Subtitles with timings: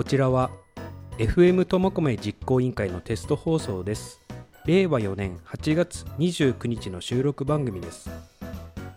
[0.00, 0.50] こちらは
[1.18, 4.22] FM 苫小牧実行委員会のテスト放送です。
[4.64, 8.08] 令和4年8月29日の収録番組です。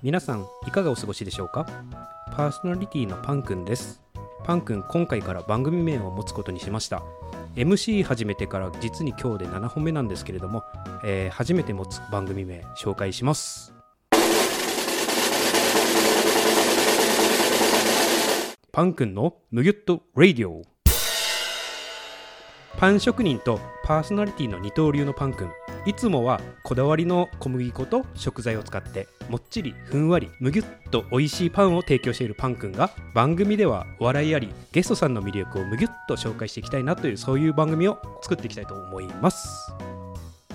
[0.02, 1.68] 皆さんいかがお過ごしでしょうか？
[2.32, 4.02] パーソナリティのパンくんです。
[4.46, 7.04] パンくん今回から番組名を持つことにしました。
[7.58, 10.64] MC 始めてから実に今日で7本目なんですけれども、
[11.04, 13.74] えー初めて持つ番組名紹介します。
[18.72, 20.64] パンくんのむぎゅっとラディオ。
[22.78, 25.52] パン職人とパーソナリティの二刀流のパンくん
[25.86, 39.74] いつもはこだわりの小麦粉と食材を使ってもっちりふんわりむぎゅっと美味しいパンを提供しているパンくんが番組では笑いありゲストさんの魅力をむぎゅっと紹介していきたいなというそういう番組を作っていきたいと思います。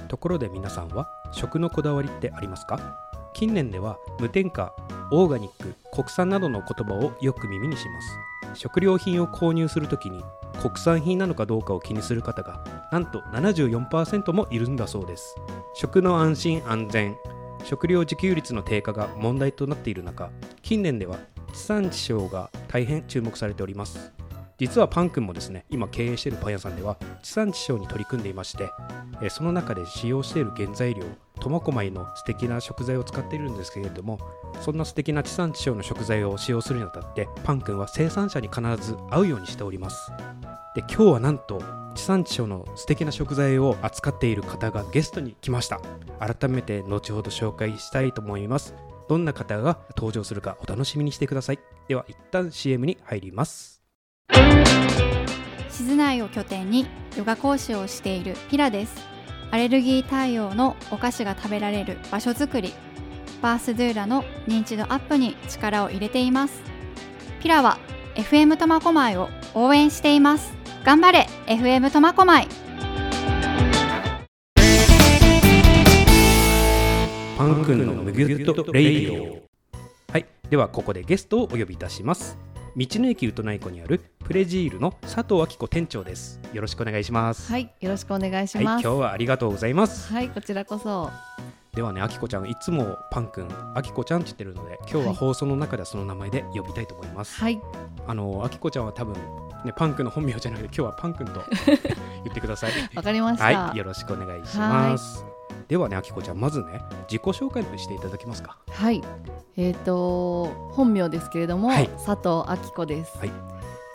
[0.08, 2.98] ところで皆さんは食のこだわりってありますか？
[3.34, 4.74] 近年では無添加
[5.10, 8.60] オーガニック国産などの言葉をよく耳にします。
[8.60, 10.24] 食料品を購入するときに
[10.60, 15.34] 国産品なのかどうかを気にする方がなんと74%もいるんだそうです。
[15.74, 17.16] 食の安心安全。
[17.64, 20.30] 食料自給率の低下が問題となっている中
[20.62, 21.18] 近年では
[21.52, 24.12] 地産地消が大変注目されております。
[24.58, 28.68] 実はパン君もですね今経営しているパン屋さんでは地産地消に取り組んでいまして
[29.22, 31.04] えその中で使用している原材料
[31.38, 34.18] 苫小牧の素敵な食材を使っているんですけれども
[34.60, 40.10] そんな素敵な地産地消の食材を使用するにあたってパン君は生産者に必ず会うようにしております。
[40.74, 41.62] で今日はなんと
[41.94, 45.80] 地産地消の素敵な食材を扱っている方がゲストに来ました。
[46.20, 48.74] 改めて後ほど紹介したいと思います。
[49.08, 51.58] どんな方が登場するかお楽しみにしてください。
[51.88, 53.82] では一旦 CM に入ります。
[55.70, 56.86] 静内を拠点に
[57.16, 59.17] ヨガ講師をしているピラです。
[59.50, 62.74] アレルギー対応のお菓子が食べられる場所づくり
[63.40, 66.60] バースドゥーラの認知度アップに力を入れています。
[67.40, 67.78] ピラは
[68.16, 70.52] FM 苫小牧を応援しています。
[70.84, 72.48] 頑張れ FM 苫小牧。
[77.36, 79.42] パン君のむぎゅっとレイディオ。
[80.10, 82.36] はいではここでゲストをお呼びいたします。
[82.76, 86.40] 道の駅ウトナイコにあるプレジールの佐藤明子店長です。
[86.52, 87.50] よろしくお願いします。
[87.50, 88.82] はい、よろしくお願いしはい、ます。
[88.82, 90.12] 今日はありがとうございます。
[90.12, 91.10] はい、こちらこそ。
[91.74, 97.60] ではねあきこちゃんいつもパン君あきこちゃんって言ってるので今日は放送の中ではその名前で呼びたいと思います、はい、
[98.06, 99.14] あのあきこちゃんは多分
[99.64, 101.44] ねパン君の本名じゃなくて今日はパン君と
[102.24, 102.72] 言ってください。
[102.96, 103.44] わかりました。
[103.44, 105.37] はいよろしくお願いします
[105.68, 108.58] ではねあきこちゃんまずね自己紹介していただけますか。
[108.68, 109.02] はい、
[109.56, 111.88] えっ、と本名ですけれども、はい。
[112.04, 113.18] 佐藤明子です。
[113.18, 113.32] はい。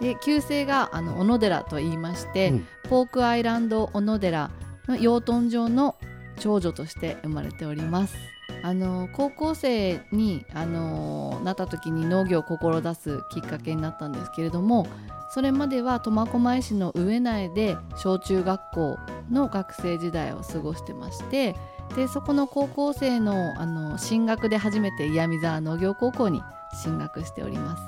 [0.01, 2.67] で、旧姓があの小野寺と言いまして、うん。
[2.89, 4.51] ポークアイランド小野寺
[4.87, 5.95] の養豚場の
[6.39, 8.15] 長女として生まれております。
[8.63, 14.87] あの高校生にあのなった時に農業を志すきっかけになったんですけれども
[15.33, 18.97] それまでは苫小牧市の上苗で小中学校
[19.29, 21.57] の学生時代を過ごしてまして
[21.97, 26.41] でそこの高校生のあの進学で初めて岩見沢農業高校に
[26.81, 27.83] 進学しております。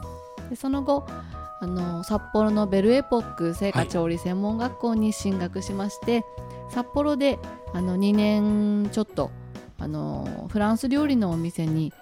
[0.49, 1.07] でその後
[1.61, 6.25] あの札幌のベルエポック製菓調理専門学校に進学しまして、
[6.69, 7.39] 札幌で
[7.73, 9.31] あの2年ちょっと
[9.77, 11.93] あのフランス料理のお店に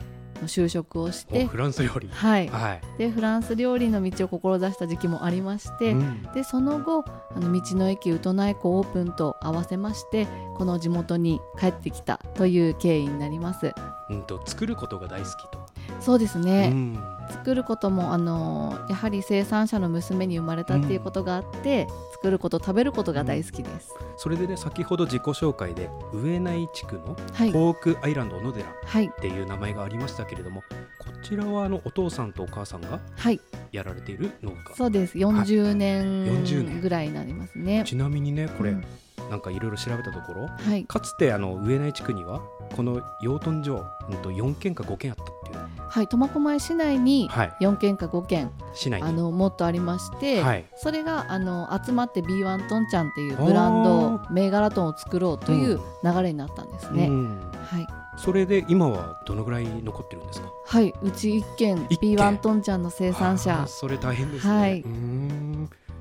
[0.43, 2.09] 就職をしておフランス料理。
[2.09, 6.23] はい、はい、でフランス料理の道を志した時期もありまして、うん。
[6.33, 13.73] でその後あの道の駅ウトナイコオープンと合わせましてこの地元に帰ってきたという経緯になります。
[14.09, 15.65] うんと作ることが大好きと、
[16.01, 27.51] そうですね、うん作ることもあのやはり生産者の娘に生まれたっていうことがあって、作ること食べることが大好きです、それでね先ほど自己紹介で上内地区のはい。
[27.51, 29.09] ポークアイランド小野寺っはい。
[29.21, 30.61] ていう名前がありましたけれども
[30.99, 33.39] こちらはあのお父さんとお母さんがはい。
[33.71, 34.75] やられている農家。
[34.75, 35.17] そうです。
[35.17, 36.81] 40 40年年。
[36.81, 37.83] ぐらいになりますね。
[37.85, 38.83] ちなみにねこれ、うん
[39.29, 40.85] なんかいろいろ調べたところはい。
[40.85, 42.41] かつてあの上内地区には
[42.75, 45.63] この養豚場、うん、と4軒か5軒あったっていう。
[45.89, 47.53] はい苫小牧市内にはい。
[47.61, 49.07] 4軒か5軒市内に。
[49.07, 50.65] あのもっとありまして、はい。
[50.75, 57.41] それがあの集まって B1 トンちゃんっていうブランド銘柄トンを作ろうという流れになったんですね、うん。
[57.63, 57.87] はい。
[58.17, 60.47] それで今はどのぐらい残ってるんですか？
[60.65, 62.15] はいうち1軒一軒。
[62.15, 64.83] B1 トンちゃんの生産あ者ーそれ大変ですね、はい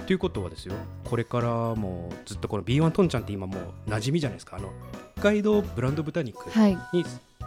[0.06, 0.74] ということはですよ
[1.04, 4.56] これからもうずっとこの B1 トンちゃんって今もう馴染みじゃないですか。
[4.56, 4.70] あの
[5.16, 6.76] 北海道ブランド豚肉はい。
[6.92, 7.04] に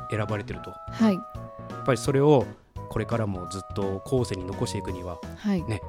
[0.09, 1.13] 選ばれてると、はい。
[1.13, 2.45] やっぱりそれを
[2.89, 5.81] これからもずっと後世に残していくには、はい、ね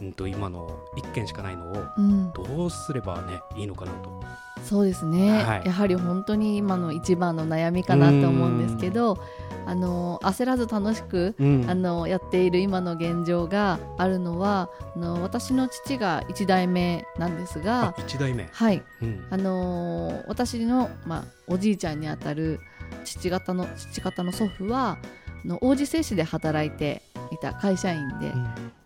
[0.00, 4.22] うん、と今の1軒しかないのをうん、どうすればねいいのかなと。
[4.64, 5.66] そうですね、はい。
[5.66, 9.18] やはり本当に今の一番の悩みかなと思うんですけど
[9.66, 11.64] あの焦らず楽しく、うん。
[11.68, 18.82] あのやっている今の現状があるのはあの私の父が1代目なんですあが一代目、はい。
[19.02, 19.26] うん。
[19.30, 22.60] あのー私の、まあ、おじいちゃんにあたる
[23.04, 24.98] 父方の父方の祖父は
[25.44, 28.32] あの王子製紙で働いていた会社員で、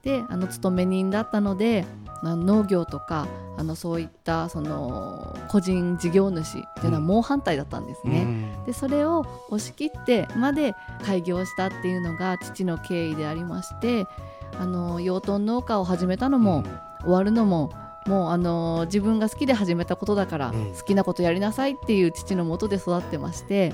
[0.03, 1.85] であの勤め人だったので
[2.23, 8.13] 農業とかあのそういったその個人事業主っていうのは猛反対だったんですうん。
[8.13, 8.49] ね。
[8.67, 10.75] でそれを押し切ってまで
[11.05, 14.07] 開業したっていうのが父の経緯でありまして
[14.59, 16.65] あの養豚農家を始めたのも、
[17.03, 17.73] 終わるのも
[18.07, 20.73] もうあの自分が好きで始めたことだから、うん。
[20.75, 23.73] 好きなことやりなさいっていう父のもとで育ってまして。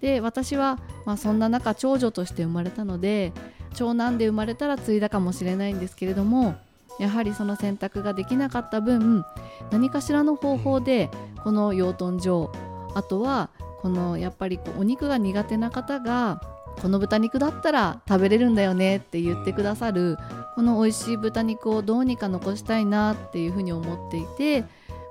[0.00, 3.32] で私は、まあ、そんな中長女として生まれたので
[3.74, 6.56] 長男で生まれたら継いだかもしれないんですけれども
[7.00, 9.24] やはりその選択ができなかった分
[9.70, 11.10] 何かしらの方法で
[11.42, 12.52] この養豚場
[12.94, 13.48] あとは
[13.80, 16.40] このやっぱりこうお肉が苦手な方が
[16.80, 20.18] この豚肉だったら食べれるんだよねって言ってくださる
[20.54, 24.62] この美味しい豚肉をどうにか残したいなっていうふうに思っていて、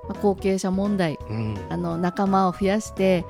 [0.08, 1.58] まあ、後継者問題うん。
[1.68, 3.24] あの仲間を増やして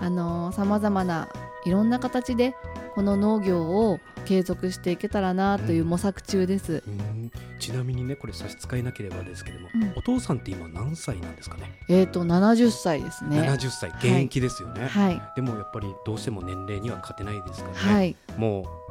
[0.00, 1.28] さまざまな
[1.64, 2.54] いろんな形で
[2.94, 6.82] この農業を継続していけたらなという模索中です。
[6.86, 7.30] うん。
[7.58, 9.92] ちなみにねこれ差し支えなければですけども、うん。
[9.96, 11.80] お父さんって今何歳なんですかね？
[11.88, 13.40] えーと70歳ですね。
[13.40, 18.85] 70歳現役ですよね、はい、でもやっぱりどうしても年齢には勝てないですからね、はい、もう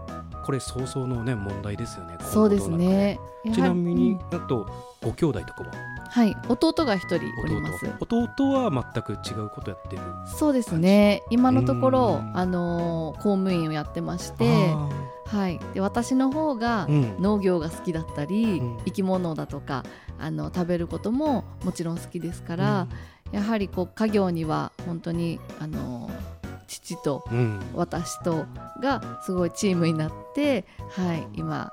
[0.46, 3.20] これ早々のね問題ですよねそうですね。
[3.54, 4.38] ちなみに、うん。
[4.38, 4.68] あと
[5.02, 5.72] ご兄弟とかは
[6.10, 7.86] はい、弟が一人おります。
[8.00, 10.02] 弟弟は全く違うことやってる
[10.38, 11.24] そうですね。
[11.30, 12.38] 今のところうん。
[12.38, 14.90] あのー公務員をやってまして、あ
[15.26, 15.60] はい。
[15.74, 17.22] で私の方がーうん。
[17.22, 18.78] 農業が好きだったり、うん。
[18.86, 19.84] 生き物だとか
[20.20, 22.88] あの食べることももちろん好きですから、
[23.32, 26.10] やはりこう家業には本当にあの
[26.68, 27.38] 父とうん。
[27.38, 28.46] うん私と
[28.82, 31.72] がすごいチームになって、はい、今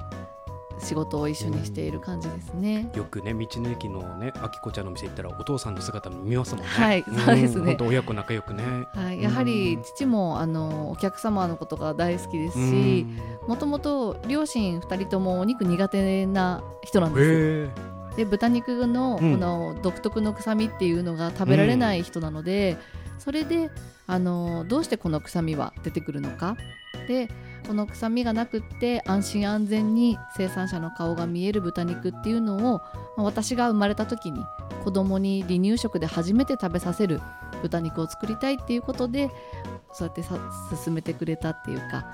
[0.79, 2.91] 仕事を一緒にしている感じですね。
[2.95, 6.71] よくね道の駅のねあきこちゃんの店行ったらお父さんの姿も見ますもんね。
[6.71, 7.67] はいそうですね。
[7.67, 8.65] 本当親子仲良くね。
[8.95, 13.07] はい、やはり父もあのお客様のことが大好きですし、
[13.47, 17.71] もともと両親2人ともお肉苦手な人なんうんで
[18.11, 18.17] す。
[18.17, 19.41] で豚肉のこうん。
[19.41, 22.77] の独特の臭みっていうのが食べられない人なので、
[23.23, 23.71] それで
[24.07, 26.57] あのどうしてこの臭みは出てくるのか。
[27.07, 27.29] で
[27.67, 32.81] この臭みがなくって安心安全に生産者の顔が見える豚肉っていうのを、
[33.17, 34.45] ま私が生まれた時に
[34.85, 37.21] 子供に離乳食で初めて食べさせる
[37.63, 39.31] 豚肉を作りたいっていうことで
[39.93, 40.23] そうやって
[40.77, 42.07] 進めてくれたっていうか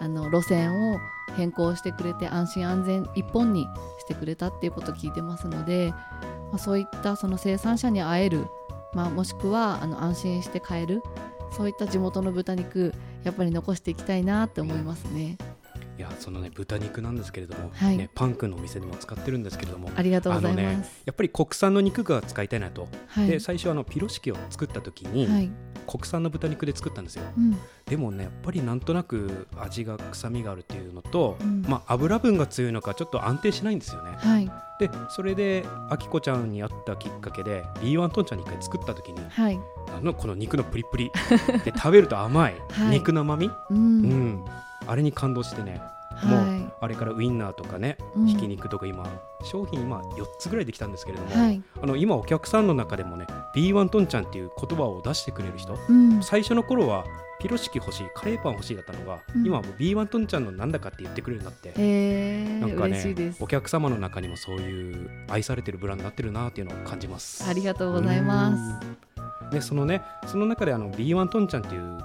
[0.00, 0.98] あの路線を
[1.36, 3.66] 変更してくれて安心安全一本に
[3.98, 5.92] してくれたっていうことを聞いてますので、
[6.50, 8.46] まあ、そういったその生産者に会える、
[8.94, 11.02] まあ、もしくはあの安心して買える
[11.50, 12.92] そういった地元の豚肉
[13.24, 15.36] やっぱり残していきたいなって思いますね。
[15.98, 17.96] いやそのね豚肉なんですけれども、はい。
[17.96, 21.02] ね、パンクのお店でも使ってるんですけれどもありがとうございあのねます。
[21.04, 25.50] やっぱり国産の肉が使いたいなと、はい、で最初あのピロシキを作った時に、はい。
[25.86, 27.24] 国産の豚肉で作ったんですよ。
[27.36, 27.58] うん。
[27.86, 31.62] でもねやっぱりなんとなく味が臭みがあるっていうのと、うん。
[31.68, 34.12] まあ、油分が強いのかちょっと安定しないんですよね。
[34.16, 34.50] はい
[34.88, 39.58] でそれであきこちゃんに会ったきっかけで B1 トンちゃんに一回作った時にはい。
[39.96, 41.10] あのこの肉のプリプリ
[41.64, 42.90] で食べると甘い、はい。
[42.98, 44.02] 肉の甘み、ううん。
[44.30, 44.44] ん、
[44.86, 45.80] あれに感動してね。
[46.24, 48.26] もうはあれからウインナーとかね、うん。
[48.26, 49.04] ひき肉とか今
[49.44, 51.62] 商品今4つぐらいできたんですけれども、いはい。
[51.82, 56.22] あの今お客さんの中でもね B1 トンちゃんっていう言葉を出してくれる人うん。
[56.22, 57.04] 最初の頃は
[57.40, 59.46] ピロシキ欲しいカレーパン欲しいだったのが、うん。
[59.46, 62.21] 今はもう B1 トンちゃんのなんだかって言ってくれるようになって、えー、
[62.72, 63.42] なんかね嬉しいです。
[63.42, 67.44] お客様の中にもそういう愛されてるブランドになってるなっていうのを感じます。
[67.48, 68.86] ありがとうございます。
[69.50, 71.98] すでそのねその中であの B1 トンちゃんっていう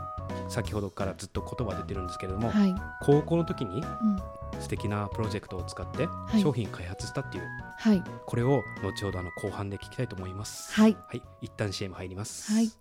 [0.49, 6.07] 先ほどからずっと言葉出てるんですけれども、はい、高校の時にうん、素敵なプロジェクトを使って
[6.37, 6.41] い。
[6.41, 7.43] 商品開発したっていう、
[7.77, 8.03] はい。
[8.25, 10.73] これを後ほどあの後半で聞きたいと思います。
[10.73, 10.97] はい。
[11.07, 11.21] はい。
[11.41, 12.51] 一旦 CM 入ります。
[12.51, 12.71] はい。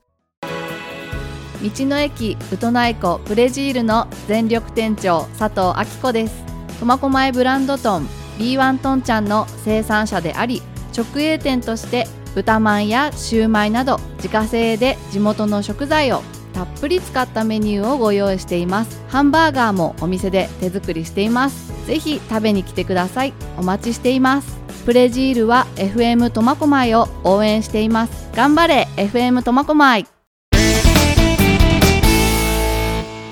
[1.63, 10.63] 道の駅ウトナイコプレジールの全力店長佐藤明子です苫小牧ブランドトン B1 トンちゃんの生産者であり
[10.97, 19.03] 直営店として豚まんやシューマイなど自家製で地元の食材をたっぷり使ったメニューをご用意しています。
[19.09, 21.87] ハンバーガーもお店で手作りしています。
[21.87, 23.35] ぜひ食べに来てください。
[23.59, 24.59] お待ちしています。
[24.87, 28.31] プレジールは FM 苫小牧を応援しています。
[28.35, 30.07] 頑張れ FM 苫小牧。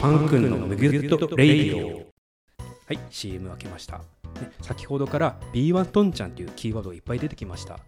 [0.02, 2.13] パン君のムギュッとレイディオ。
[2.86, 4.04] はい CM 開けました、ね、
[4.60, 7.78] 先ほどから B1 トンちゃんというキーワードがいっぱい出てきました。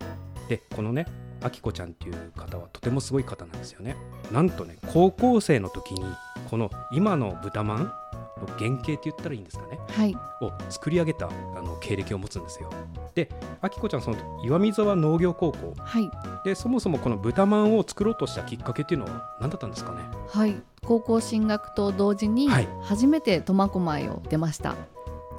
[0.49, 1.07] でこのね
[1.43, 3.97] あきこちゃんっていう方はとてもすごい方なんですよね。
[4.33, 6.05] なんとね高校生の時に
[6.51, 7.93] この今の豚まんの
[8.59, 9.79] 原型って言ったらいいんですかね？
[9.89, 10.15] はい。
[10.41, 12.71] を作り上げたあの経歴を持つんですよ。
[13.15, 15.75] であきこちゃんその岩見沢農業高校。
[15.79, 16.11] はい。
[16.45, 20.01] でそもそもこの豚まんを作ろうとしたきっかけっていうのは何だったんですかね？
[20.29, 20.57] はい。
[20.85, 22.69] 高校進学と同時にはい。
[22.83, 24.75] 初めて苫小牧を出ました。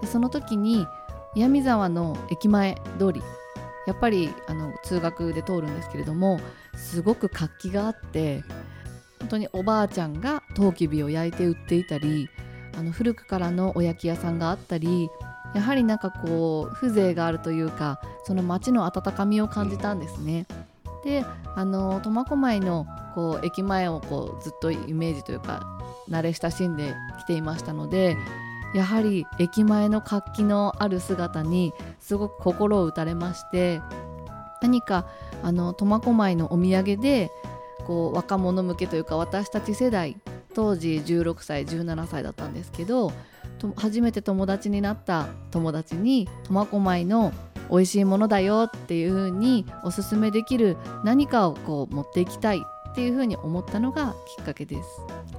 [0.02, 0.88] でその時に
[1.36, 3.22] 岩見沢の駅前通り
[3.88, 6.40] やっぱりあの通学で通るんですけれども
[6.76, 8.44] すごく活気があって
[9.20, 12.30] 本当におばあちゃんがトウキビを焼いて売っていたり
[12.78, 15.10] あの古くからのお焼き屋さんがあったり
[15.56, 20.46] やはりなんかこう風情があるというかその街の温かみを感じたんですね。
[21.06, 21.24] で
[21.56, 25.80] あの苫小牧のこう駅前をこうずっとイメージというか
[26.10, 28.18] 慣れ親しんできていましたので、
[28.74, 33.82] やはり駅前の活気のある姿にすごく心を打たれまして
[34.62, 35.08] 何か
[35.44, 37.32] あの苫小牧のお土産で
[37.86, 40.18] こう若者向けというか私たち世代
[40.54, 43.12] 当時16歳17歳だったんですけど
[43.76, 47.34] 初めて友達になった友達に苫小牧の
[47.70, 52.64] 美味しいものだよっていう風におすすめできる何かをこう持っていきたい
[52.98, 54.90] っていう風に思ったのがきっかけです。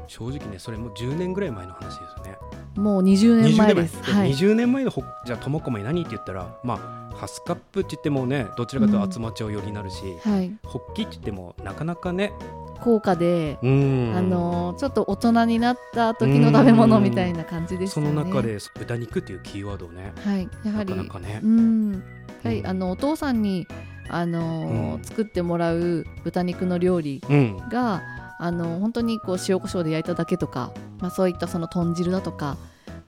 [0.07, 2.39] 正直ねそれも10年ぐらい前の話ですよね。
[2.77, 3.97] もう20年前です。
[3.97, 12.33] 20年前,、はい、20年前のほじゃあ苫小牧何って言ったらまあハスカップって言ってもねどちらかというと厚真町寄りになるし、はい、ホッキって言ってもなかなかね
[12.81, 14.15] 高価で、うん。
[14.17, 20.49] あのーちょっと大人になった時の食べ物みたいな感じですそよねの中で豚肉っていうキーワードをねはい。
[20.65, 21.41] やはなりかなかね。
[21.43, 22.05] うん。
[22.45, 22.67] はい、うん。
[22.69, 23.67] あのお父さんに
[24.09, 25.05] あのーうん。
[25.05, 27.57] 作ってもらう豚肉の料理うん。
[27.69, 28.03] が
[28.41, 32.57] あの本当にこう塩コショウで焼いただけとか、まあ、そういったその豚汁だとか、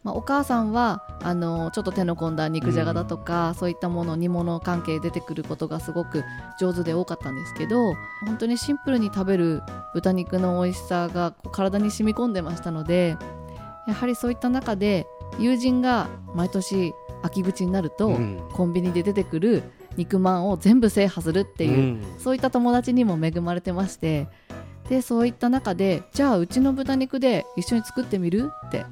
[0.03, 6.25] まあ、お母さんはあのちょっと手の込んだ肉じゃがだとか、そういったもの煮物関係出てくることがすごく
[6.59, 7.95] 上手で多かったんですけど
[8.27, 9.63] 本当にシンプルに食べる
[9.95, 13.17] 豚肉の美味しさが体に染み込んでましたので
[13.87, 15.07] やはりそういった中で
[15.39, 16.93] 友人が毎年
[17.23, 18.41] 秋口になると、うん。
[18.53, 19.63] コンビニで出てくる
[20.01, 22.03] 肉まんを全部制覇するっていう、うん。
[22.19, 24.29] そういった友達にも恵まれてまして
[24.89, 28.85] でそういった中でじゃあうちの豚肉で一緒に作ってみるって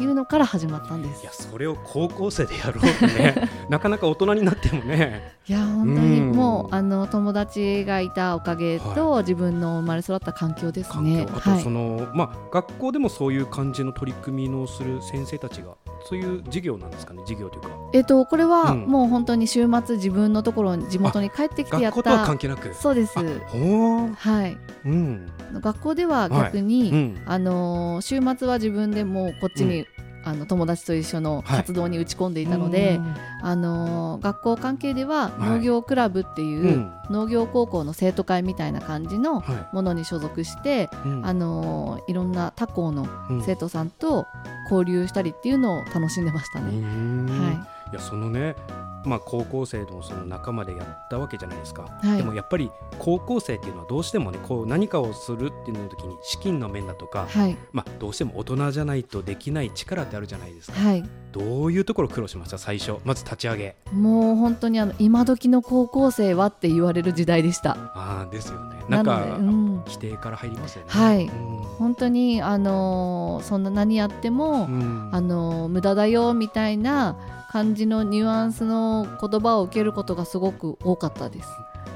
[0.00, 1.22] いうのから始まったんです。
[1.22, 3.48] いやそれを高校生でやろうってね。
[3.68, 5.34] なかなか大人になってもね。
[5.46, 6.32] いや本当にうん。
[6.32, 11.18] もうあの友達がいたおかげと、自分の生まれ育った環境ですね。
[11.18, 17.20] はいあとその、まあ学校でもそういう感じの取り組みのする先生たちがそういう授業なんですかね？
[17.22, 17.68] 授業というか。
[17.92, 18.80] えっとこれはうん。
[18.86, 22.74] もう本当に週末自分のところに地元に帰ってきてやっ学校とはた関係なく？
[22.74, 23.18] そうです。
[23.18, 24.56] はい。
[24.84, 25.26] うん。
[25.60, 27.22] 学校では逆に、うん。
[27.26, 29.86] あのー週末は自分でもうこっちに、
[30.24, 31.56] あの友達と一緒のはい。
[31.58, 33.14] 活動に打ち込んでいたので、うん。
[33.42, 35.50] あのー学校関係でははい。
[35.50, 36.92] 農業クラブっていう、うん。
[37.10, 41.26] 農業高校の生徒会みたいな感じのはものに所属して、いうん。
[41.26, 43.42] あのーいろんな他校のうん。
[43.42, 44.26] 生徒さんと
[44.70, 46.70] 交流したりっていうのを楽しんでましたうね。
[46.80, 47.52] んは
[47.92, 48.56] いやそのね
[49.04, 52.16] まあ高校生のその仲間でやったわけじゃないですか、はい。
[52.16, 57.56] でもやっぱり高校生っていうのはどうしてもねこう何かをするっていうの時に資金の面だとか、い、はい。
[57.72, 62.58] まあどうしても大人じゃないとできない力ってあるじゃないですか、はい、どういうところ苦労しました？
[62.58, 62.96] 最初。
[63.04, 63.76] まず立ち上げ。
[63.92, 67.72] もう本当にあの今時の高校生はって言われる時代でした。
[67.94, 68.76] ああですよね。
[68.88, 70.90] なんかうん、否定から入りますよね。
[70.90, 71.24] はい。
[71.26, 71.30] うん。
[71.78, 75.10] 本当にあのーそんな何やっても、うん。
[75.12, 77.16] あのー無駄だよみたいな
[77.54, 81.48] 感じのニュアンスの言葉を受けることがすごく多かったです。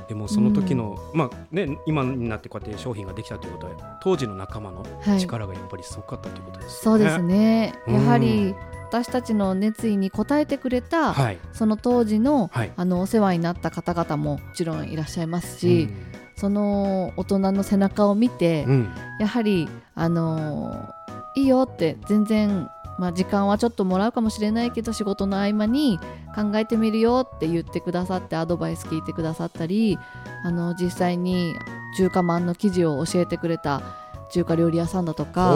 [0.07, 7.75] でもその時の、まあね今になってこうやって商品ができたということは当時の仲間のはい、力がやっぱりすごかったということですよそうですね。
[7.89, 7.95] うん。
[7.95, 8.55] やはり
[8.89, 11.39] 私たちの熱意に応えてくれた、はい。
[11.53, 12.73] その当時のはい。
[12.77, 15.89] あのお世話になった方々ももちろんいらっしゃいますし、
[16.37, 18.91] その大人の背中を見て、うんうん。
[19.19, 20.99] やはりあのー
[21.39, 25.99] いいよって全然まあ時間はちょっともらうかもしれないけど仕事の合間に
[26.35, 29.99] 考えてみるよって言ってくださってアドバイス聞いてくださったり
[30.45, 31.55] あの実際に
[31.97, 33.83] 中華まんの生地を教えてくれた
[34.31, 35.55] 中華料理屋さんだとか、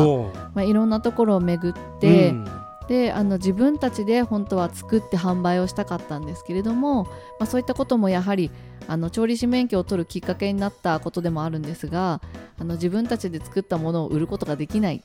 [0.55, 2.63] まあ、いろんなところを巡って、うん。
[2.89, 8.51] であの自分たちで本当は作って販売をしたかったんですけれども、まあ、そういったこともやはり
[8.89, 12.21] あの調理師免許を取るきっかけになったことでもあるんですが
[12.59, 15.03] あの自分たちで作ったものを売ることができない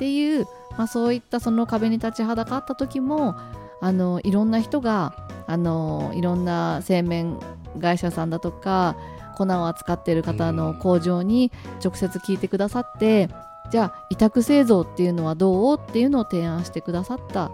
[0.00, 0.46] っていう、
[0.78, 3.36] まあ、そういったその壁に立ちはだかった時も
[3.82, 5.14] あのいろんな人が
[5.46, 7.38] あのいろんな製麺
[7.78, 8.96] 会社さんだとか
[9.36, 11.52] 粉を扱っている方の工場に
[11.84, 13.28] 直接聞いてくださって
[13.70, 17.50] じゃあ委託製造っていうのはどうっていうのを提案してくださったっ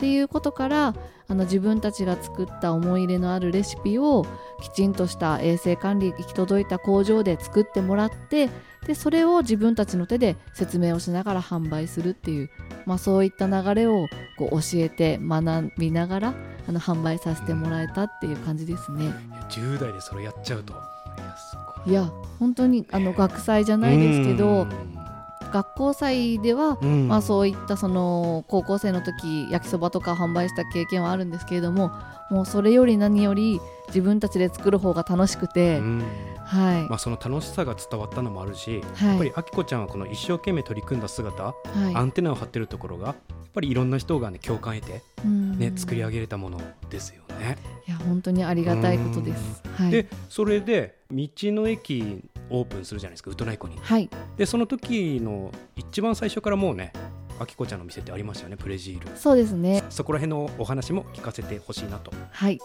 [0.00, 0.94] っていうことから
[1.28, 4.24] あの自分たちが作った思い入れのあるレシピを
[4.62, 8.48] きちんとした衛生管理行き届いた工場で作ってもらって
[8.90, 12.50] でそれを自分たちの手で説明をしながら販売するっていう、
[12.86, 16.34] まあ、そういった流れをこう教えて学びながら
[16.66, 19.04] あの販売させてもらえたっていう感じですね。
[19.04, 19.14] いや
[19.48, 20.72] 10代でそれやっちゃうと。
[20.72, 21.90] いやすごい。
[21.90, 25.50] いや本当にあの学祭じゃないですけどうん。
[25.52, 27.06] 学校祭ではうん。
[27.06, 31.92] まあ、そういったその高校生の時焼きそばとか販売した経験はあるんですけれども
[32.28, 36.02] もうそれより何より自分たちで作る方が楽しくて、うん
[36.50, 41.54] はい、まあ、その楽しさが伝わったのもあるし、はいやっぱりあきこちゃんはこの一生懸命取り組んだ姿、は
[41.90, 43.16] いアンテナを張ってるところがやっ
[43.52, 47.56] ぱりいろんな人がね共感得て、うんね、作り上げれたものですよね。
[47.86, 49.62] いや本当にありがたいことです。
[49.76, 53.78] はい、でそれで道の駅オープンするじゃないですかウトナイ湖に。
[53.80, 56.92] はい、でその時の一番最初からもうね
[57.38, 59.16] あきこちゃんの店ってありましたよねプレジール。
[59.16, 59.82] そうですね。
[59.88, 62.12] そこら辺のお話も聞かせてほしいなと。
[62.30, 62.58] はい。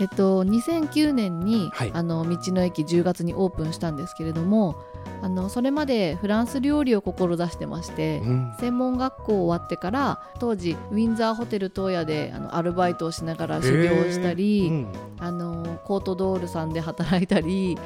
[0.00, 1.90] えっと2009年に、はい。
[1.94, 4.76] あの道の駅10月にオープンしたんですけれども、
[5.22, 8.18] あのそれまでフランス料理を志してまして。
[8.18, 8.52] うん。
[8.58, 14.70] 専門学校終わってから当時ウィンザーホテル東野であのアルバイトをしながら修行をしたり、へー。
[14.70, 14.92] うん。
[15.18, 17.78] あのコートドールさんで働いたり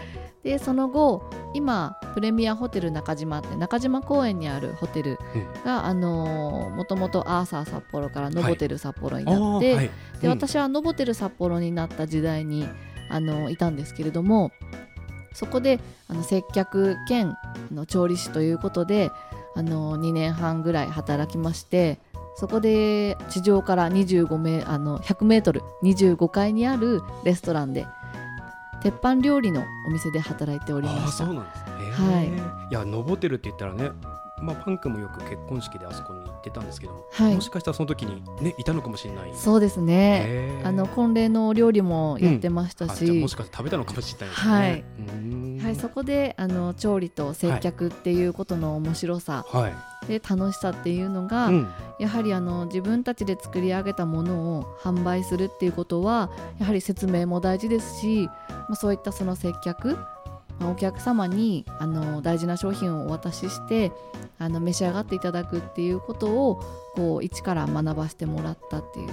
[0.43, 5.19] でその後今プレミアホテル中島って中島公園にあるホテル
[5.64, 9.87] が、あのもともとアーサー札幌からノボテル札幌になって、あーはい。
[9.87, 10.31] でうん。
[10.31, 12.66] 私はノボテル札幌になった時代に
[13.09, 14.50] あのいたんですけれども
[15.33, 15.78] そこで
[16.09, 17.37] あの接客兼
[17.73, 19.12] の調理師ということで
[19.54, 21.99] あの2年半ぐらい働きまして
[22.37, 27.87] そこで地上から25メあの100メートル25階にあるレストランで
[28.83, 32.11] 鉄板料理のお店で働いておりましたそうなんですね。
[32.11, 32.26] はい
[32.71, 33.90] いやノボテルって言ったらね、
[34.42, 37.35] まあパンクもよく結婚式であそこに行ってたんですけども、はい。
[37.35, 39.33] もしかしたらその時にねいたのかもしれない。
[39.35, 40.61] そうですね。
[40.65, 44.53] あの婚礼のお料理もやってましたあじゃあし、もしかしたら食べたのかもしれないですね。
[44.53, 45.65] はい。
[45.67, 49.75] はい、そこであの調理と接客っていうことの面白さ、はい。
[50.07, 51.69] で楽しさっていうのが、うん。
[51.99, 59.97] やはりあの自分たちで作り上げたものを販売するっていうことはやはり説明も大事ですし、まあ、そういったその接客、
[60.61, 63.93] お客様にあの大事な商品をお渡しして
[64.39, 66.61] あの召し上がっていただくっていうことを
[66.95, 69.09] こう一から学ばせてもらったっていう。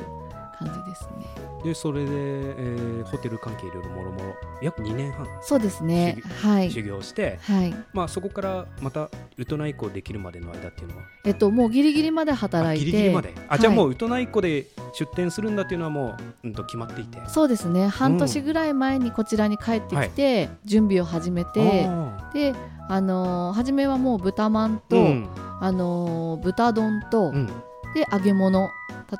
[0.58, 1.26] 感じですね。
[1.64, 6.18] でそれで、えーホテル関係いろいろもろもろ約2年半そうですね。
[6.42, 6.72] 修はい。
[6.72, 7.74] 修行して、はい。
[7.94, 11.04] まあそこからまたウトナイ湖できるまでの間っていうのは？
[11.26, 12.86] えっともうギリギリまであ働いて。
[12.86, 13.34] ギリギリまで？
[13.48, 17.18] あ、はいじゃあもうウトナイ湖で出店するんだっていうのはもう、うん、と決まっていて。
[17.28, 17.88] そうですね。
[17.88, 22.54] 半年ぐらい前にこちらに帰ってきて、準備を始めてあで
[22.90, 25.30] あのー初めはもう豚まんーと、うん。
[25.62, 27.48] あのー豚丼と、うん。
[27.94, 28.70] で揚げ物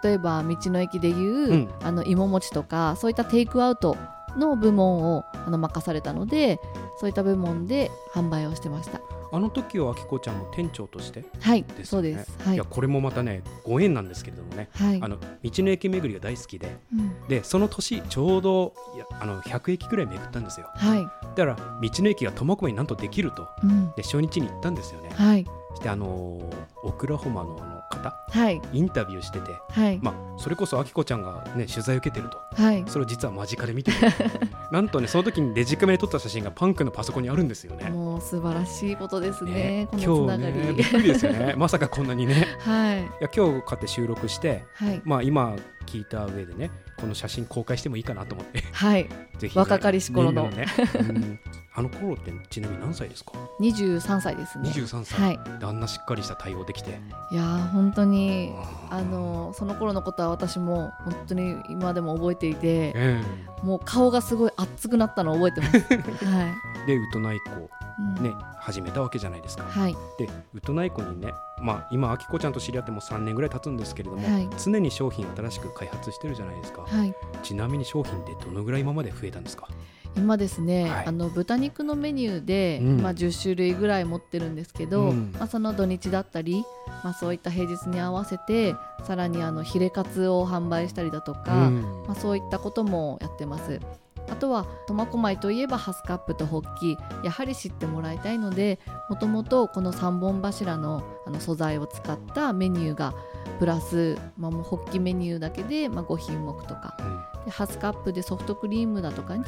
[0.04, 1.70] 例えば道の駅でいう、うん。
[1.82, 3.98] あの芋餅とかそういったテイクアウト
[4.38, 6.60] の部門をあの任されたので
[7.00, 9.02] そういった部門で販売をしてました。
[9.32, 11.86] あの時はあきこちゃんも店長としてはいですよね。
[11.86, 12.38] そうです。
[12.46, 12.56] はい。
[12.56, 15.00] いやこれもまたねご縁なんですけれどもね、はい。
[15.02, 17.28] あの道の駅巡りが大好きでうん。
[17.28, 18.74] でその年ちょうど
[19.20, 20.70] あの100駅ぐらい巡ったんですよ。
[20.76, 21.02] はい。
[21.02, 23.48] だから道の駅が苫小牧になんとできると。
[23.64, 23.92] うん。
[23.96, 25.10] で初日に行ったんですよね。
[25.16, 25.46] はい。
[25.46, 28.62] そしてあのーオクラホマのあの方はい。
[28.74, 30.00] インタビューしててはい。
[30.02, 32.38] まあそれこそあきこちゃんがね取材受けてると。
[32.62, 32.84] はい。
[32.88, 33.98] それを実は間近で見てる。
[34.72, 37.90] なんとねその時にデジカメで撮った写真がパンクのパソコンにあるんですよね。
[37.90, 39.88] もう素晴らしいことですねね。
[39.94, 41.54] 今日ねびっくりですよね。
[41.58, 42.48] まさかこんなにね。
[42.60, 43.00] はい。
[43.02, 45.02] いや今日こうやって収録してはい。
[45.06, 48.64] まあ今聞いた上でねこの写真公開してもいいかなと思って。
[48.72, 49.10] はい。
[49.38, 50.50] ぜひね、若かりし頃の。
[50.50, 50.66] ね、
[51.00, 51.40] うん。
[51.76, 54.70] あの頃ってちなみに何歳ですか？23歳ですね。
[54.70, 55.60] 23歳、はい。
[55.60, 57.00] であんなしっかりした対応できて。
[57.32, 58.54] いやー本当に
[58.90, 63.22] あのその頃のことは私も本当に今でも覚えていてえ
[63.64, 65.80] もう顔がすごい熱くなったのを覚えてます。
[66.26, 67.70] はい、えでウトナイ湖
[68.18, 68.24] うん。
[68.24, 69.64] ね始めたわけじゃないですか。
[69.64, 69.96] はい。
[70.18, 74.50] でウトナイ湖にねまあ今あきこちゃんと知り合っても3年ぐらい経つんですけれども、はい。
[74.64, 76.84] 常に商品新しく開発してるじゃないですか。
[76.84, 77.16] はい。
[77.42, 79.68] ちなみに商品ってどのぐらい今まで増えたんですか？
[80.16, 81.06] 今ですね、はい。
[81.08, 83.02] あの豚肉のメニューで、うん。
[83.02, 85.32] まあ、10種類ぐらい持ってるんですけど、うん。
[85.32, 86.64] まあ、その土日だったり、
[87.04, 92.04] まあ、そういった平日に合わせてさらにあのヒレカツを販売したりだとか、うん。
[92.06, 93.80] まあ、そういったこともやってます。
[94.30, 103.14] あとは苫小牧といえばハスカップとホッキやはり知ってもらいたいのでもともとこの3本柱のあの素材を使ったメニューが
[103.60, 106.96] プラス、まあ、もうホッキメニューだけで、まあ、5品目とか。
[107.00, 107.46] うん。
[107.46, 109.44] でハスカップでソフトクリームだとかに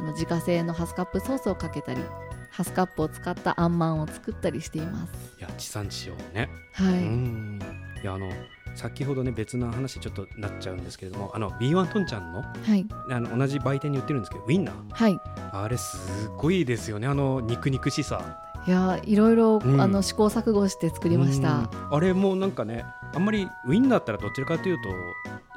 [0.00, 2.02] あの自家製のハスカップソースをかけたり
[2.50, 5.36] ハスカップを使ったあんまんを作ったりしています。
[5.38, 6.48] いや地産地消ね。
[6.72, 7.60] はい、うん。
[8.02, 8.30] いやあの
[8.76, 12.86] 先ほどね別の話ちょっとなっちゃうんですけれどもあの B1 トンちゃんのはい。
[13.10, 14.74] あの同じ売店に売ってるんですけどウィンナー。
[14.90, 15.20] はい。
[15.52, 17.08] あれすごいですよね。
[17.08, 18.42] あの肉肉しさ。
[18.66, 19.80] いやいろいろ、うん。
[19.80, 21.70] あの試行錯誤して作りました。
[21.90, 21.94] うん。
[21.96, 22.84] あれもなんかね
[23.14, 24.88] あんまりウィンナーったらどちらかというと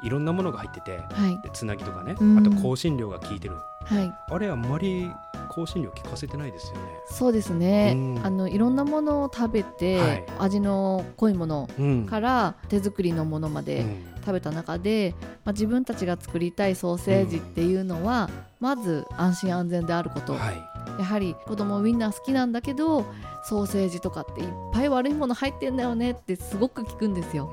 [0.02, 1.40] いろんなものが入っててはい。
[1.42, 2.16] でつなぎとかね。
[2.18, 2.38] うん。
[2.38, 4.12] あと香辛料が効いてるはい。
[4.30, 5.10] あれあんまり
[5.54, 6.80] 香辛料効かせてないですよね。
[7.10, 8.20] そうですね、うん。
[8.24, 10.24] あのいろんなものを食べて、はい。
[10.38, 12.06] 味の濃いものうん。
[12.06, 14.06] から手作りのものまでうん。
[14.20, 15.14] 食べた中で、
[15.44, 18.28] まあ、自分たちが作りたいソーセージっていうのは、
[18.60, 20.70] まず安心安全であること、はい。
[20.98, 23.06] やはり子供ウインナー好きなんだけど
[23.44, 27.50] ソーセージとかっていっぱい悪いもの入ってんだよねってすごく聞くんですよ。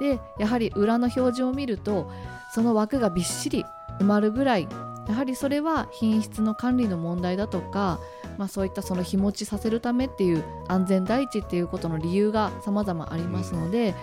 [0.00, 2.10] でやはり裏の表示を見ると
[2.52, 3.64] その枠がびっしり
[4.00, 4.68] 埋まるぐらい
[5.08, 8.00] やはりそれは品質の管理の問題だとか、
[8.38, 13.94] まあ、そういったその日持ちさせるためっていう安全第一っていうことの理由が様々ありますので、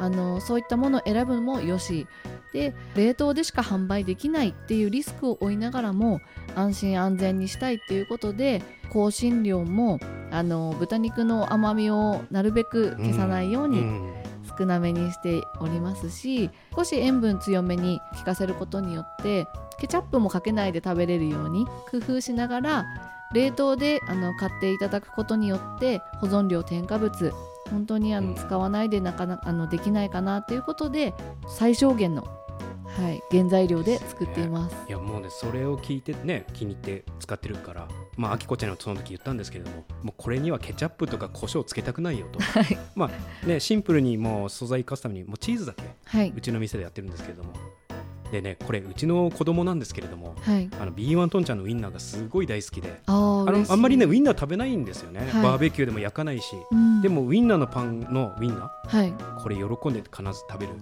[0.00, 2.06] あのそういったものを選ぶのもよし。
[2.52, 6.20] で冷凍でしか販売できないっていうリスクを負いながらも
[6.54, 14.17] 安心安全にしたいっていうことで香辛料もあの豚肉の甘みをなるべく消さないようにん
[14.58, 19.46] 少なめにしておりますし少し塩分強めに効かせることによって
[19.78, 22.86] ケチャップもかけないで食べれるように工夫しながら
[23.32, 27.32] 冷凍であの買っていただくことによって保存料添加物
[27.70, 28.28] 本当にあうん。
[28.30, 31.14] の使わないでなかなかあのできないかなということで
[31.46, 32.26] 最小限の、
[32.98, 34.76] はい、原材料で作っています。
[34.88, 42.40] いやもうねそれを聞いてね気に入って使ってるからまああきこちゃんにはその時言ったんですけれどももうこれにはケチャップとか胡椒つけたくないよと。
[42.42, 42.78] はい。
[42.96, 43.08] ま
[43.44, 47.52] あねシンプルにもう素材生かすためにもうチーズだけはい、うちの店でやってるんですけれども
[48.30, 53.00] でねこれうちの子供なんですけれどもはい、あの B1 トンちゃんのウインナーがすごい大好きで。
[53.06, 55.42] あのあんまりねウインナー食べないんですよね、はい。
[55.42, 56.56] バーベキューでも焼かないし。
[56.70, 57.02] うん。
[57.02, 59.12] でもウインナーのパンのウインナはい。
[59.12, 60.74] ーこれ喜んで必ず食べる。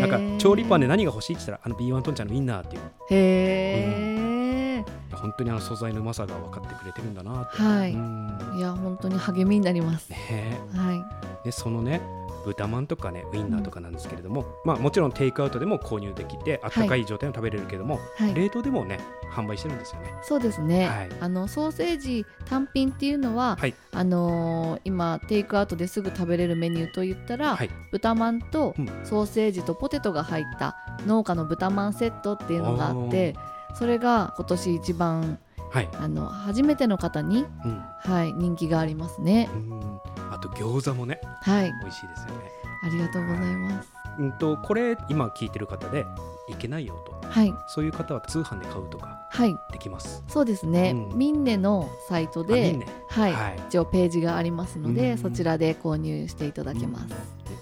[0.00, 2.82] なんか調理パンで何が欲しいって言ったらあの B1 トンちゃんのウインナーっていう。
[3.10, 7.92] へえ、本当にあの素材のうまさが分かってくれてるんだなはい。
[7.92, 8.54] うん。
[8.56, 10.10] いや本当に励みになります。
[10.10, 10.60] ね。
[10.74, 12.00] はいでそのね
[12.44, 18.98] 豚まんとかねウインナーとかなんですけれども、まあもちろんテイクアウトでも購入できてあったかい状態の食べれるけども、はい、冷凍でもね
[19.30, 20.14] 販売してるんですよね。
[20.22, 21.08] そうですね、はい。
[21.20, 23.74] あのソーセージ単品っていうのは、はい。
[23.92, 27.70] あのー今テイクアウトですぐ食べれるメニューといったら、はい。
[27.92, 28.86] 豚まんとうん。
[29.04, 30.76] ソーセージとポテトが入った
[31.06, 33.34] 農家の豚まんセットっていうのがあって
[33.74, 35.38] それが今年一番
[35.70, 37.82] はい、あの初めての方に、うん。
[38.00, 39.48] はい、人気がありますね。
[39.54, 40.00] うん
[40.30, 42.50] あと餃子もねはい、美味しいですよね。
[42.82, 43.92] ありがとうございます。
[44.18, 46.04] うんとこれ今聞いてる方で
[46.48, 47.28] いけないよと。
[47.28, 50.24] はい、そういう方は通販で買うとかはい、できます。
[50.28, 50.92] そうですね。
[51.10, 51.18] うん。
[51.18, 53.60] ミンネのサイトあではい、はい。
[53.68, 55.18] 一応ページがありますので、うん。
[55.18, 57.06] そちらで購入していただけます。
[57.06, 57.16] ね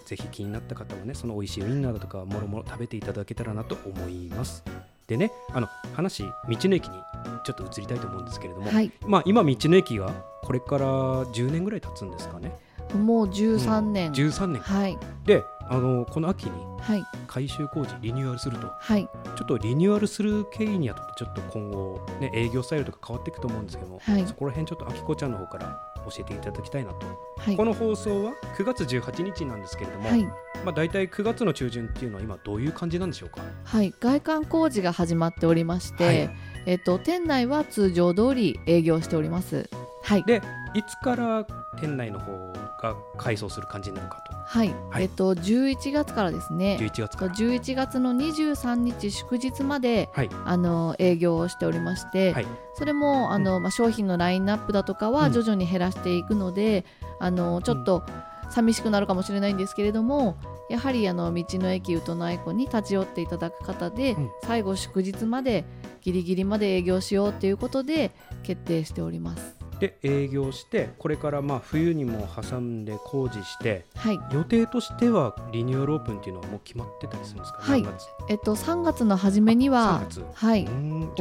[0.08, 4.64] ぜひ気になった方はねその美味しいウインナーだとかもろもろ食べていただけたらなと思います
[5.08, 7.02] でねあの話道の駅に
[7.42, 10.86] ちょっと移りたいと思うんですけれども、はい、まあ今道の駅がこれから
[11.26, 12.52] 10年ぐらい経つんですかね。
[12.94, 24.26] もう13年、13年はい、であのこの秋にはい、改修工事リニューアルするとはい、ちょっとリニューアルする経緯にあたってちょっと今後ね営業スタイルとか変わっていくと思うんですけども、はい。
[24.26, 27.56] そこら辺ちょっとあきこちゃんの方から教えていただきたいなと、はい。
[27.56, 30.26] こ、の放送は9月18日なんですけれども、はい、
[30.64, 33.40] まあ、大体9月の中旬っていうのは今どういう感じなんでしょうか？
[33.64, 36.30] はい、外観工事が始まっておりまして、はい。
[36.66, 39.68] えっと店内は通常通り営業しております。
[40.02, 40.42] はい、で
[40.74, 41.46] いつから
[41.80, 45.02] 店内の方が改装する感じになるかはい、はい。
[45.02, 46.78] えっと11月からですとね。
[46.80, 47.34] 11月から。
[47.34, 50.30] 11月の23日祝日まではい。
[50.46, 52.46] あの営業をしておりまして、はい。
[52.74, 55.14] それもあの、まあ、商品のラインナップだとかうん。
[55.14, 56.86] は徐々に減らしていくので、
[57.20, 58.02] あのちょっと
[58.50, 60.36] 寂しくなるかもしれないんですけれども
[60.68, 65.64] やはりあの道の駅ウトナイコに立ち寄っていただく方で、うん最後祝日まで
[66.00, 69.57] ギリギリまで営業しようということで決定しております。
[69.78, 74.20] で営業してこれからまあ冬にも挟んで工事してはい。
[74.32, 77.86] 予定としてはリニューアルオープンっていうのはもう決まってたりするんですか、はい。
[78.28, 80.24] えっと、3月の初めには3月。
[80.34, 80.70] はい、じ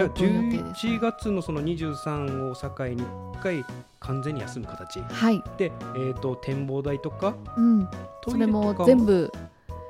[0.01, 0.87] ゃあオープン予定です。
[0.87, 3.65] 11月のその23を境に1回
[3.99, 4.99] 完全に休む形？
[5.01, 7.35] はい、で、えー、と展望台とか？
[7.57, 7.89] うん、
[8.27, 9.31] それもか全部、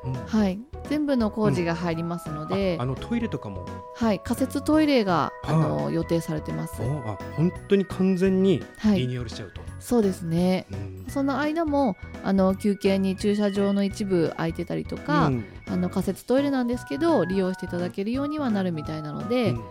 [0.03, 0.13] うん。
[0.13, 3.65] はい、全部の工事が入りますので、ああのトイレとかも？
[3.95, 6.82] はい、仮設トイレがあはの予定されてます。
[6.82, 10.65] おあ本当に完全にはい、リニューアルしちゃうと、そうですね。
[10.71, 11.06] うん。
[11.10, 15.45] その間もあの休憩に駐車場の一部空いてたりとか、うん。
[15.67, 19.58] あの仮設トイレなんですけど利用していただけるようにはなるみたいなので、うん。
[19.58, 19.63] は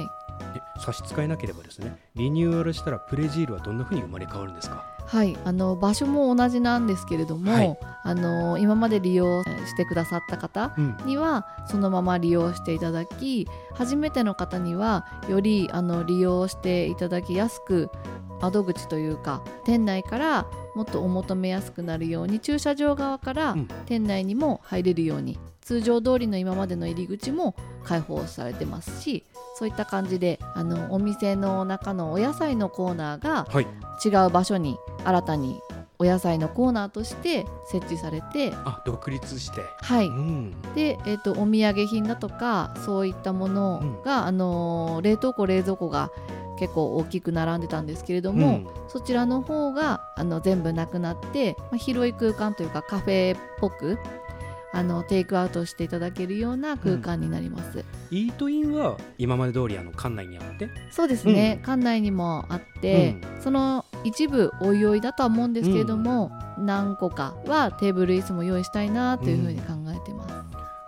[0.00, 0.06] い。
[0.56, 4.84] え差し支えなければですねリニューアルしたらプレジールはどんな風に生まれ変わるんですか？
[5.06, 7.78] はい、あの場所も同じなんですけれども、はい。
[8.02, 10.96] あの今まで利用してくださった方うん。
[11.06, 17.90] にはそのまま利用していただき初めての方にはよりあの利用していただきやすく
[18.40, 23.68] 窓口というか店内からもっとお求めやすくなるように駐車場側からうん。
[23.86, 29.24] 店内にも入れるように通常通りの今までの入り口も開放されてますし
[29.56, 33.66] そういった感じであのお店の中のお野菜のコーナーがはい。
[34.04, 35.60] 違う場所に新たに
[35.98, 39.62] お野菜のコーナーとして設置されてあ独立して。
[39.80, 40.06] はい。
[40.06, 40.54] うん。
[40.74, 46.10] で、えー、とお土産品だとかそういったものが、あのー冷凍庫冷蔵庫が
[46.58, 48.66] 結構大きく並んでたんですけれども、うん。
[48.88, 53.98] そちらの方があの全部なくなって、まあ、広い空間というかカフェっぽく
[54.76, 60.68] あのテイクアウトしていただけるような空間になります、イートインは今まで通りあの館内にあって。
[60.90, 61.66] そうですね、うん。
[61.66, 70.28] 館内にもあって、その一部おいおいだとは思うんですけれども、何個かはテーブル椅子も用意したいなというふうに考えてま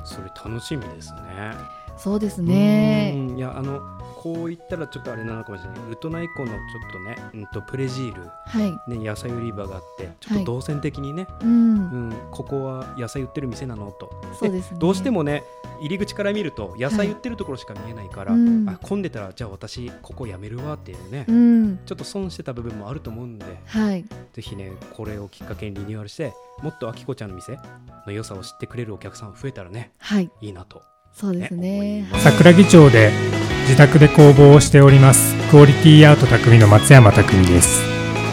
[0.05, 1.55] す、それ楽しみですね。
[1.96, 3.14] そうですね。
[3.16, 3.38] うん。
[3.38, 3.81] いやあの
[4.21, 5.93] こう言ったらちょっとあれなのかもしれない。
[5.93, 6.57] ウトナイコのちょ
[6.89, 8.91] っとね、うん、とプレジール、はい。
[8.91, 11.77] ね、野菜売り場があってちょっと動線的にね、うん、う
[12.09, 14.11] ん、ここは野菜売ってる店なのと。
[14.39, 14.79] そうですね。
[14.81, 15.45] どうしてもね
[15.81, 18.69] 入り口から見ると野菜売ってるところしか見えないから、うん。
[18.69, 21.79] あ混んでたらじゃあ私ここ辞めるわっていうね、うん。
[21.87, 24.05] ちょっと損してた部分もあると思うんではい。
[24.33, 27.59] ぜひねこれをきっかけにリニューアルしてもっとあきこちゃんの店
[28.07, 30.31] の良さを知ってくれるお客さん増えたらねはい。
[30.41, 33.13] いいなと、そうです思ね桜木町で
[33.69, 35.37] 自宅で工房をしております。
[35.51, 37.83] クオリティアート匠の松山匠です。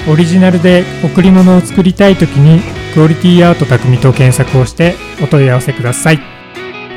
[0.09, 2.61] オリジナルで贈り物を作りたい時に
[2.93, 6.19] クオリティアート匠と検索をしてお問い合わせください。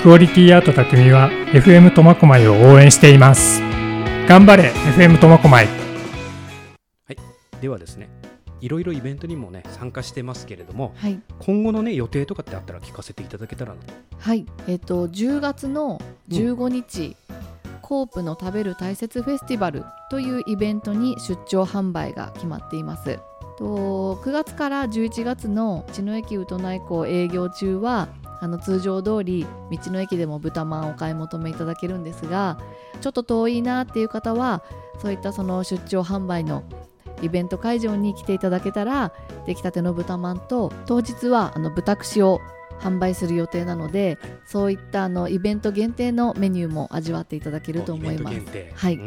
[0.05, 3.61] クオリティアート匠は FM 苫小牧を応援しています。
[4.29, 5.69] 頑張れ FM 苫小牧。
[7.61, 8.09] ではですね
[8.61, 11.21] いろいろイベントにもね参加してますけれどもはい。
[11.41, 13.93] 今後のね予定とかってあったら聞かせていただけたらなと。
[14.17, 14.47] はい。
[14.69, 17.17] えっ、と10月の15日、
[17.89, 23.19] コープの食べる大切フェスティバルというイベントに出張販売が決まっています。
[23.57, 28.09] と9月から11月の道の駅宇都内港営業中は
[28.43, 32.59] あの通常通り道の駅でも豚まんお買い求めいただけるんですが
[33.01, 34.63] ちょっと遠いなっていう方は
[35.01, 36.65] そういったその出張販売の
[37.23, 39.13] イベント会場に来ていただけたら
[39.47, 42.41] 出来たての豚まんと当日はあの豚串を
[42.81, 48.37] 販売する予定なのでそういったあのイベント限定のメニューも味わっていただけると思います。
[48.37, 48.73] イベント限定。
[48.75, 48.99] はい。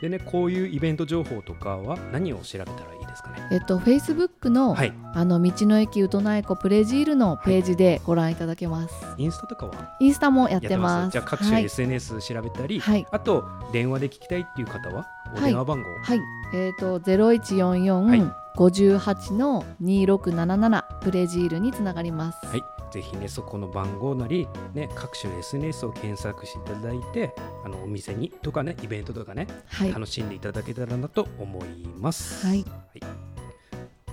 [0.00, 3.48] でねこういうイベント情報とかは何を調べたらいいですかね？
[3.52, 4.92] えっと Facebook の,、はい。
[5.14, 9.96] あの道の駅宇都内湖プレジールのページでご覧いただけます、インスタとかは？
[10.00, 11.10] インスタもやっててまます。
[11.10, 11.64] すじゃあ各種はい。
[11.64, 13.06] SNS 調べたり、はい。
[13.10, 15.06] あと電話で聞きたいっていう方は？
[15.36, 16.20] お電話番号、はい、
[16.54, 22.46] えっ、と0144、58の2677プレジールにつながります。
[22.46, 22.62] はい、
[22.92, 32.46] ぜひねそこの番号なり、ね、各種 SNS を検索していただいてあのお店にとかねイベントとかね、はい、楽しんでいただけたらなと思います。
[32.46, 32.64] はい。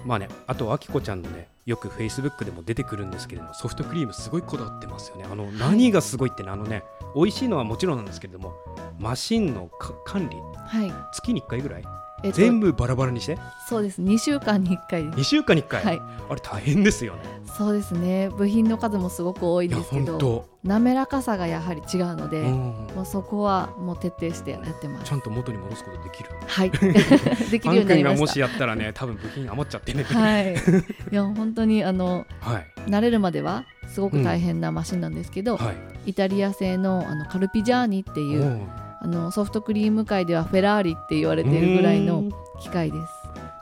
[0.04, 5.26] まあね、あとあきこちゃんのねよく Facebook でも出てくるんですけれどもソフトクリームすごいこだわってますよね。
[5.32, 6.84] あの、何がすごいってねあのね
[7.16, 8.56] 美味しいのはもちろんなんですけれども
[9.00, 10.38] マシンのか管理。
[10.38, 11.84] はい、月に1回ぐらい
[12.24, 13.38] えっと全部バラバラにして？
[13.68, 14.02] そうです。
[14.02, 15.18] 2週間に1回です。
[15.20, 17.22] 2週間に1回、はい、あれ大変ですよね。
[17.58, 18.30] そうですね。
[18.30, 22.54] 部品の数もすごく多いですけど、本当、滑らかさがやはり違うので、うん。
[22.96, 25.10] もうそこはもう徹底してやってます。
[25.10, 26.30] ちゃんと元に戻すことできる？
[26.48, 26.70] はい、
[27.52, 28.14] できるようになりまし。
[28.16, 28.40] がもした。
[28.40, 30.04] やったらね多分部品余っちゃってね。
[30.04, 32.68] はい、いや本当にあのはい。
[32.90, 35.76] 慣れるまではすごく大変なマシンなんですけど、はい。
[36.08, 38.62] イタリア製のあのカルピジャーニっていう
[39.02, 42.30] あのソフトクリーム界ではフェラーリって言われているぐらいうのん。
[42.60, 43.14] 機械です。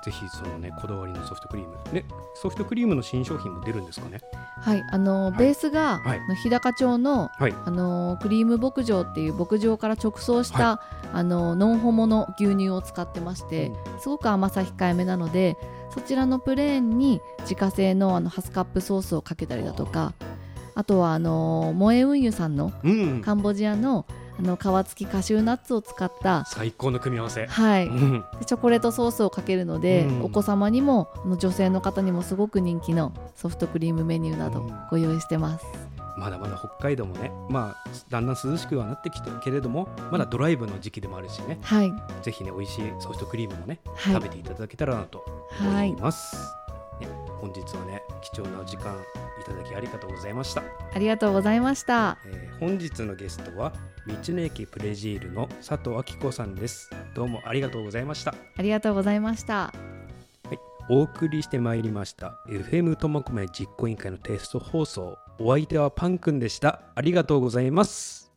[0.03, 1.75] ぜひそのねこだわりのソフトクリーム。
[1.93, 4.19] ねソフトクリームの新商品も出るんですかね？
[4.61, 5.37] はい、あのはい。
[5.37, 6.19] ベースが、はい。
[6.41, 7.53] 日高町のはい。
[7.65, 10.81] あのクリーム牧場っていう牧場から直送した、
[11.13, 15.57] あのノンホモの牛乳を使ってまして、すごく甘さ控えめなので
[15.93, 20.13] そちらのプレーンに自家製のあのハスカップソースをかけたりだとか
[20.75, 23.21] あとはあのモエウンユさんのうん。
[23.21, 24.05] カンボジアの
[24.39, 27.45] あの皮付きカシューナッツを使った最高の組み合わせ。
[27.45, 28.25] はい、うん。
[28.39, 30.23] でチョコレートソースをかけるので、うん。
[30.23, 34.73] お子様にもあの女性の方にもすごく人気のソフトクリームメニューなどうん。
[34.89, 35.65] ご用意してます。
[36.17, 41.59] まだまだ北海道もねまあだんだん涼しくはなってきてるけれどもまだドライブの時期でもあるしね。
[41.61, 44.13] はい、ぜひね美味しいソフトクリームもね、はい。
[44.13, 45.23] 食べていただけたらなと
[45.61, 46.35] 思います、
[47.01, 47.07] ね
[47.39, 48.93] 本日はね貴重なお時間
[49.41, 50.61] いただきありがとうございました。
[50.93, 52.17] ありがとうございました。
[52.25, 53.71] えー本日のゲストは
[54.07, 56.89] 道の駅プレジールの佐藤明子さんです。
[57.15, 58.35] どうもありがとうございました。
[58.57, 59.73] ありがとうございました。
[60.91, 65.17] お送りしてまいりました FM ともこめ実行委員会のテスト放送。
[65.39, 66.81] お相手はパンくんでした。
[66.95, 68.28] ありがとうございます